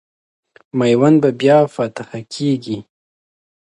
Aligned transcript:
میوند 0.79 1.17
به 1.21 1.29
بیا 1.39 1.59
فتح 1.75 2.09
کېږي. 2.33 2.77